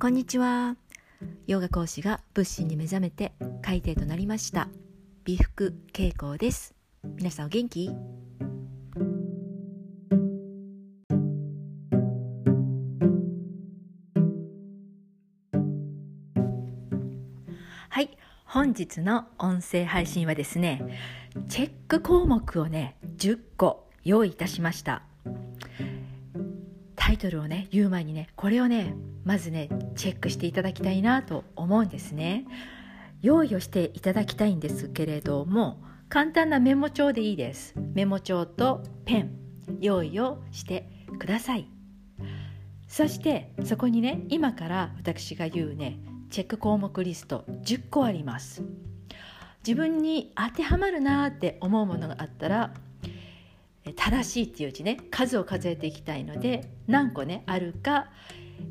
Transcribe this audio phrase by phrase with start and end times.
[0.00, 0.76] こんにちは。
[1.48, 4.68] ヨガ講師が仏心に目覚めて海底となりました。
[5.24, 6.76] 美福恵子です。
[7.16, 7.90] 皆さんお元気？
[17.88, 18.16] はい。
[18.44, 20.80] 本日の音声配信はですね
[21.48, 25.07] チェック項目をね10個用意いたしました。
[27.08, 32.44] タイトルをね言う前にねこれをねまずねチェックしていただきたいなと思うんですね。
[33.22, 37.72] 用意をしていただきたいんですけれども簡単なメモ帳でいいです。
[37.94, 39.30] メモ帳とペン
[39.80, 40.86] 用意をして
[41.18, 41.66] ください。
[42.86, 45.98] そしてそこにね今から私が言うね
[46.28, 48.62] チェック項目リスト10個あります。
[49.66, 52.74] 自分に当てはまるなーって思うものがあったら
[53.96, 54.98] 正しいっていううちね。
[55.10, 58.10] 数を数えていきたいので何個ねあるか、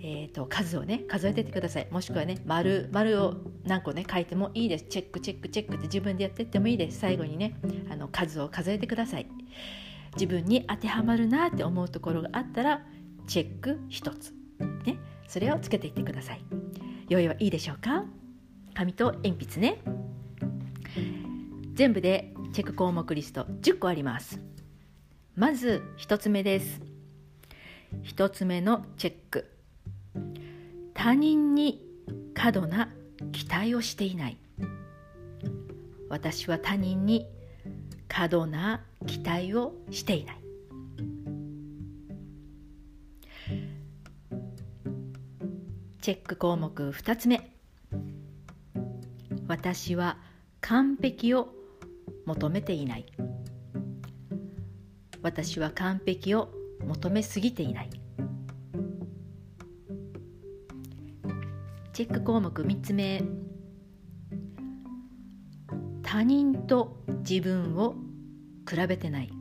[0.00, 1.88] えーと、数をね数えてってください。
[1.90, 4.84] もしくはね丸丸を何個ね書いてもいいです。
[4.84, 6.98] チェックチェックチェックって自分でやってってもいいです。
[7.00, 7.56] 最後にね
[7.90, 9.26] あの数を数えてください。
[10.14, 12.82] 自分に当てはまるなって思うところがあったら
[13.26, 14.34] チェック1つ。
[14.84, 14.98] ね。
[15.28, 16.40] それをつけていってください。
[17.08, 18.04] 用意はいいでしょうか？
[18.74, 19.82] 紙と鉛筆ね。
[21.74, 24.40] 全部でチェック項目リスト10個あります。
[25.36, 26.80] まず1つ目です。
[28.04, 29.50] 1つ目のチェック。
[30.94, 31.84] 他人に
[32.32, 32.88] 過度な
[33.32, 34.38] 期待をしていない。
[36.08, 37.26] 私は他人に
[38.08, 40.40] 過度な期待をしていない。
[46.00, 47.50] チェック項目2つ目。
[49.46, 50.16] 私は
[50.62, 51.50] 完璧を
[52.24, 53.06] 求めていない。
[55.26, 56.50] 私は完璧を
[56.86, 57.90] 求めすぎていない。
[61.92, 63.24] チェック項目3つ目。
[66.04, 67.96] 他人と自分を
[68.70, 69.32] 比べてない。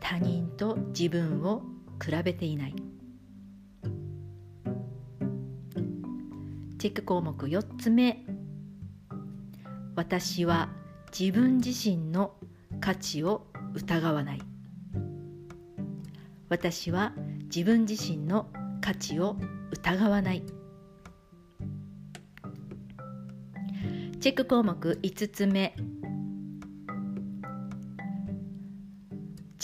[0.00, 1.62] 他人と自分を
[2.04, 2.74] 比べていない。
[6.76, 8.26] チェック項目4つ目。
[9.94, 10.70] 私は
[11.16, 12.34] 自分自身の
[12.80, 14.49] 価値を疑わない。
[16.50, 17.12] 私は
[17.44, 18.50] 自分自身の
[18.80, 19.36] 価値を
[19.70, 20.42] 疑わない。
[24.20, 25.76] チェック項目5つ目。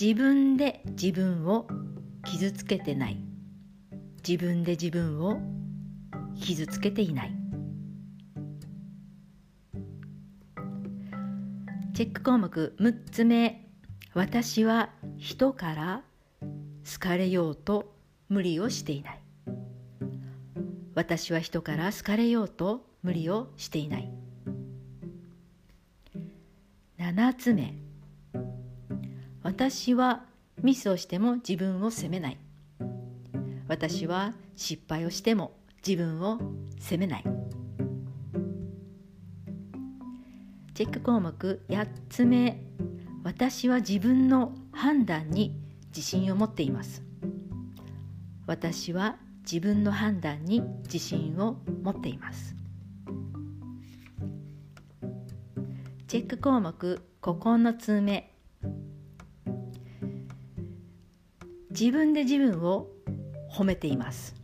[0.00, 1.66] 自分で自分を
[2.24, 3.20] 傷つけてない。
[4.26, 5.40] 自分で自分を
[6.40, 7.32] 傷つけていない。
[11.94, 13.68] チェック項目6つ目。
[14.14, 16.02] 私は人から
[16.86, 17.92] 好かれようと
[18.28, 19.20] 無理をしていない。
[20.94, 24.08] 私は人から好かれようと無理をしていない。
[26.96, 27.74] 7つ目。
[29.42, 30.24] 私は
[30.62, 32.38] ミスをしても自分を責めない。
[33.66, 36.38] 私は失敗をしても自分を
[36.78, 37.24] 責めない。
[40.74, 42.62] チェック項目8つ目。
[43.24, 45.65] 私は自分の判断に
[45.96, 47.02] 自信を持っています。
[48.46, 49.16] 私は
[49.50, 52.54] 自分の判断に自信を持っています。
[56.06, 58.30] チェック項目9つ目
[61.70, 62.90] 自分で自分を
[63.50, 64.34] 褒めています。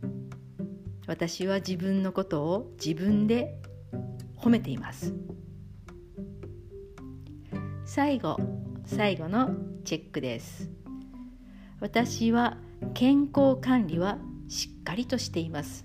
[1.05, 3.61] 私は自分のことを自分で
[4.35, 5.13] 褒めています。
[7.85, 8.37] 最後
[8.87, 9.51] 最後の
[9.85, 10.82] チェックです。
[11.83, 12.55] 私は
[12.93, 14.17] 健康管理は
[14.47, 15.83] しっかりとしています。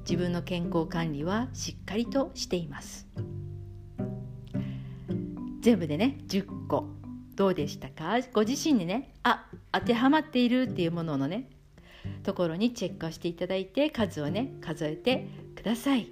[0.00, 3.06] 自分の健康管理はしっかりとしています。
[5.62, 6.90] 全部でね10個
[7.36, 8.18] どうでしたか？
[8.34, 11.48] ご自身にねあ当てはまっているっていうもののね
[12.22, 15.26] ところにチェックをしていただいて数をね数えて
[15.56, 16.08] ください。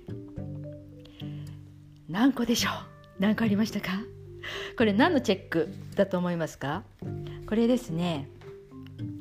[2.09, 2.73] 何個でしょう？
[3.19, 3.91] 何個ありましたか？
[4.77, 6.85] これ何のチェックだと思いますか？
[7.47, 8.29] これですね。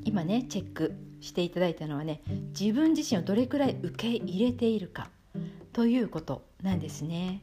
[0.06, 2.22] 今ねチェックしていただいたのはね
[2.60, 5.10] 自分自身をどれくらい受け入れているか
[5.74, 7.42] ということなんですね。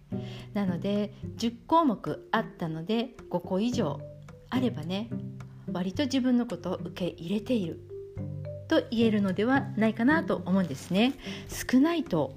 [0.55, 4.00] なので10項目あったので5個以上
[4.50, 5.08] あればね
[5.73, 7.81] 割と自分のことを受け入れている
[8.69, 11.14] と言えるのではないかなと思うんですね。
[11.49, 12.34] 少ないと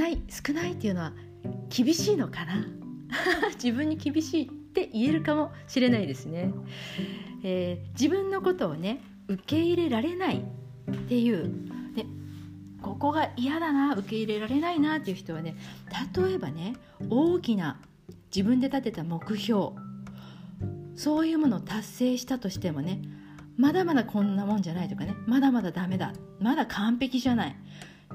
[0.00, 1.12] ない少ないっていうのは
[1.68, 2.66] 厳しいのかな？
[3.62, 6.52] 自分に厳しいって言えるかもしれないですね、
[7.42, 11.50] えー、自分のことをね受け入れられないっていう
[11.94, 12.06] で
[12.80, 15.56] ここが嫌だな受け入れられないなっていう人はね
[16.16, 16.76] 例えばね
[17.08, 17.80] 大きな
[18.34, 19.70] 自分で立てた目標
[20.94, 23.02] そういうものを達成したとしてもね
[23.56, 27.56] まだまだこんなもんじゃないとかねまだまだダメだまだ完璧じゃない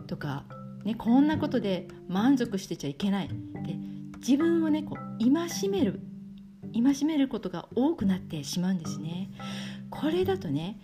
[0.08, 0.44] とか、
[0.86, 3.28] ね、こんなことで満足してちゃいけない。
[3.28, 3.36] で
[4.20, 6.00] 自分をねこう戒める
[6.74, 9.32] 戒めることが多くなってしまうんですね。
[9.90, 10.80] これだとね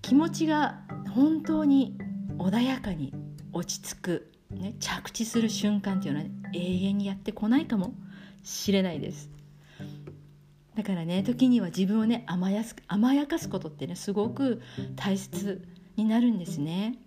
[0.00, 0.80] 気持ちが
[1.14, 1.98] 本当に
[2.38, 3.12] 穏やかに
[3.52, 7.94] 落ち着く、ね、着地する瞬間っていうのは、ね、永遠にやってこないかも
[8.44, 9.30] しれないです。
[10.76, 14.60] だからね時には自分をね甘やす甘やかすことってねすごく
[14.94, 15.66] 大切
[15.96, 16.98] になるんですね。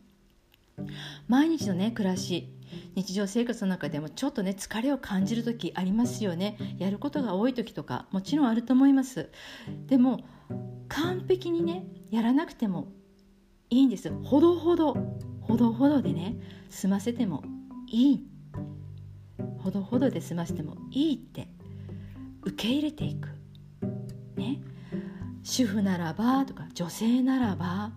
[1.27, 2.53] 毎日のね暮らし
[2.95, 6.57] 日常生活の中でもちょっとね疲れを感じる時ありますよね。
[6.77, 9.29] やることが多い時とかもちろんあると思います。
[9.87, 10.19] でも
[10.87, 12.91] 完璧にねやらなくても
[13.69, 14.11] いいんです。
[14.23, 14.95] ほどほど
[15.41, 16.37] ほどほどでね
[16.69, 17.43] 済ませても
[17.87, 18.25] いい。
[19.59, 21.47] ほどほどで済ませてもいいって
[22.43, 23.29] 受け入れていく。
[24.35, 24.61] ね。
[25.43, 27.91] 主婦ならばとか女性ならば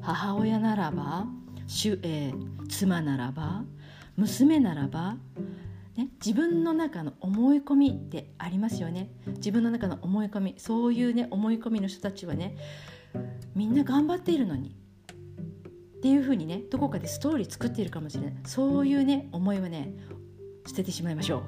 [0.00, 1.26] 母親ならば
[1.66, 3.64] 主、えー、妻ならば
[4.16, 5.16] 娘ならば、
[5.96, 9.10] ね、自分の中の思い込みってありますよね。
[9.36, 12.56] 自分の中の思い込みそういうね思い込みの人たちはね
[13.54, 14.76] みんな頑張っているのに。
[15.98, 18.34] っていうふうにねどこかでストーリー作っているかもしれない。
[18.44, 19.94] そういうね思いはね
[20.66, 21.42] 捨ててしまいましょう。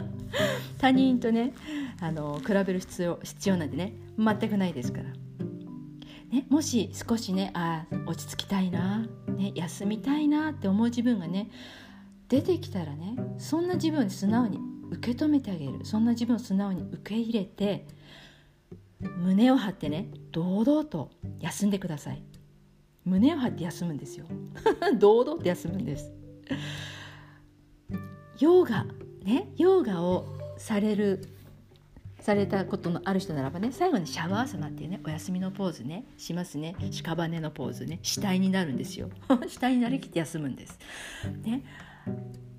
[0.80, 1.52] 他人とね
[2.00, 5.04] あの比べる必要必要なんてね全くないですから、
[6.30, 9.06] ね、もし少しねあ落ち着きたいな、
[9.36, 11.50] ね、休みたいなって思う自分がね
[12.28, 14.58] 出てきたらねそんな自分を素直に
[14.90, 15.84] 受け止めてあげる。
[15.84, 17.86] そんな自分を素直に受け入れて
[19.00, 21.10] 胸を張ってね堂々と
[21.40, 22.22] 休んでください。
[23.04, 24.26] 胸を張って休むんですよ。
[24.98, 26.12] 堂々と休むんです。
[28.38, 28.86] ヨーガ
[29.22, 30.26] ねヨーガを
[30.56, 31.33] される
[32.24, 36.74] されたことのある人ならばね最後にシャワーサナっていうねお休みのポーズねしますね。
[36.80, 39.10] 屍のポーズね死体になるんですよ。
[39.46, 40.78] 死体になりきって休むんです。
[41.42, 41.62] ね。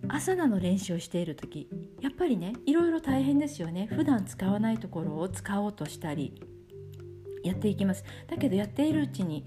[0.08, 1.68] アサナの練習をしている時
[2.00, 3.88] やっぱりねいろいろ大変ですよね。
[3.88, 6.40] 普段使わないところを使おうとしたり
[7.44, 8.04] やっていきます。
[8.28, 9.44] だけどやっているうちに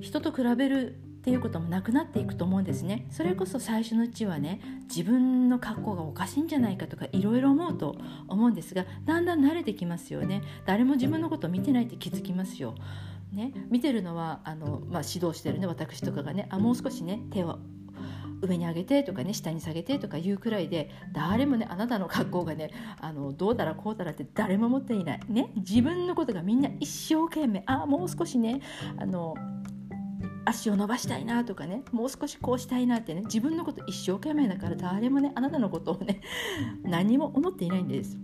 [0.00, 3.06] 人と比べるっていうこともなくなっていくと思うんですね。
[3.10, 7.96] それこそ最初のうちはね自分の格好がおかしいんじゃないかとかいろいろ思うと
[8.28, 10.42] 思うんですがだんだん慣れてきますよね。
[10.64, 12.74] 誰も自分のことを見てないって気づきますよ。
[13.32, 17.58] ね、見てるのはあの、まあ、指導してるね私とかがねあもう少しね手を
[18.40, 22.70] 上に上げてとかね下に下げてとか言うくらいで誰もねあなたの格好がね
[23.00, 25.20] あのどうだらこうだらって誰も持っていない。
[25.28, 28.60] ね自分のことがみんな一生懸命あもう少しね
[28.96, 29.34] あの
[30.48, 36.22] 足を伸ばしたいなとかねもう少しこうしたいなってね自分のこと一生懸命だから誰もねあなたのことをね
[36.82, 38.16] 何も思っていないんです。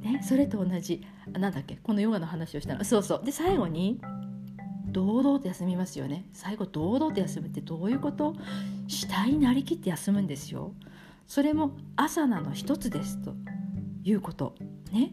[0.00, 2.84] ね、それと同じなんだっけこのヨガの話をしたの。
[2.84, 3.24] そうそう。
[3.24, 4.00] で最後に
[4.86, 6.28] 堂々と休みますよね。
[6.32, 8.34] 最後堂々と休むってどういうこと？
[8.88, 10.74] 死体になりきって休むんですよ。
[11.26, 13.34] それも朝なの一つですと。
[14.04, 14.54] いうこと。
[14.92, 15.12] ね。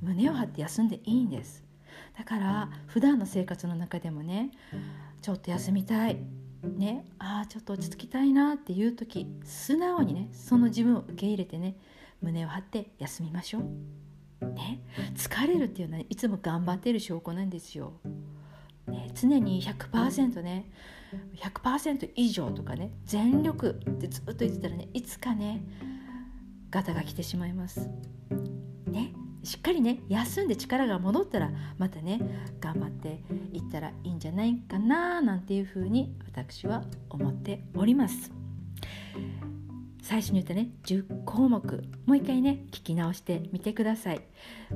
[0.00, 1.64] 胸を張って休んでいいんです。
[2.16, 4.50] だから普段の生活の中でもね
[5.22, 6.18] ちょっと休みたい。
[6.62, 7.04] ね。
[7.18, 11.76] ああちょっと落ち着きたいなっていう時素直にねその自分を受け入れてね
[12.20, 14.46] 胸を張って休みましょう。
[14.46, 14.82] ね。
[15.14, 17.92] 疲れるっていうのはいつも頑張ってる証拠なんですよ。
[18.86, 20.68] ね、常に100%ね
[21.36, 25.62] 100%以上とかね全力ってずっと言ってたらねいつかね
[26.70, 27.88] ガタが来てしまいます。
[29.42, 32.20] しっかりね休んで力が戻ったらまたね
[32.60, 38.40] 頑張っていったらいいんじゃないかななんていうふうに私は思っております。
[40.02, 44.20] 最初に言ったね10項目もう一回ね聞き直してみてください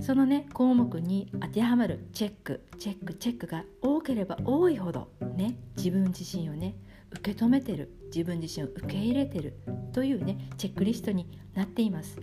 [0.01, 6.77] そのね項目に当てはまるチェックチェックチェックが多ければ多いほどね自分自身をね
[7.19, 7.91] 受け止めてる。
[8.15, 9.59] 自分自身を受け入れてる。
[9.93, 12.19] というねチェックリストになっています。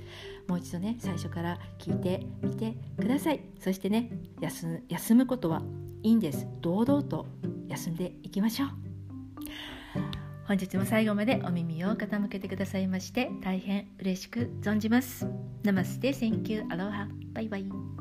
[0.48, 3.42] もう一度ね最初から聞いてみてください。
[3.60, 4.12] そしてね
[4.90, 5.62] 休むことは
[6.04, 6.48] いいんです。
[6.62, 7.26] 堂々と
[7.68, 8.70] 休んでいきましょう。
[10.46, 15.26] 本日も最後までお耳を傾けてくださいまして大変嬉しく存じます。
[15.64, 18.01] ナマステ、 Thank you、アロハ、バイバイ。